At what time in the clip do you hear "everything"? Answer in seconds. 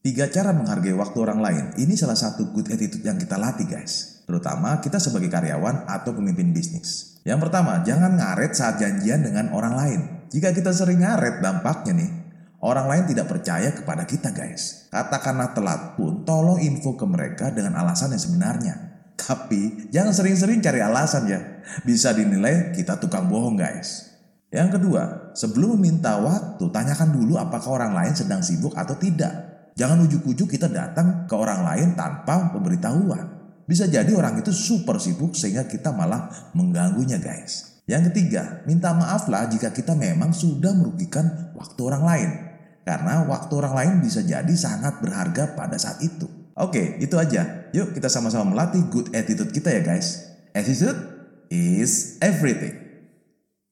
52.20-52.89